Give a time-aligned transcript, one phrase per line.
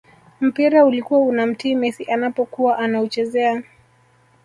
[0.41, 3.63] mpira ulikuwa unamtii messi anapokuwa anauchezea